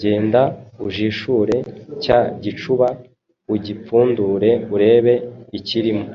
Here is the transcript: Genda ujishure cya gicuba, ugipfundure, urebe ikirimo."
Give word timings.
Genda 0.00 0.42
ujishure 0.86 1.56
cya 2.02 2.18
gicuba, 2.42 2.88
ugipfundure, 3.54 4.50
urebe 4.74 5.14
ikirimo." 5.58 6.06